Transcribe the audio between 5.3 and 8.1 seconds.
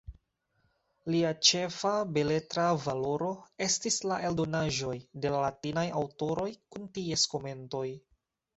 la latinaj aŭtoroj kun ties komentoj.